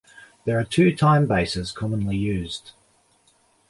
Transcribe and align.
There 0.45 0.57
are 0.59 0.63
two 0.63 0.95
time 0.95 1.27
bases 1.27 1.71
commonly 1.71 2.17
used. 2.17 2.71